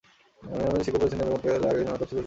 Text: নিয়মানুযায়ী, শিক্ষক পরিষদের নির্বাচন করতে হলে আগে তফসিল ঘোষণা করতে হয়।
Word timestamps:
নিয়মানুযায়ী, 0.49 0.83
শিক্ষক 0.85 0.99
পরিষদের 1.01 1.17
নির্বাচন 1.19 1.33
করতে 1.33 1.47
হলে 1.47 1.55
আগে 1.57 1.67
তফসিল 1.67 1.85
ঘোষণা 1.99 2.01
করতে 2.01 2.13
হয়। 2.15 2.19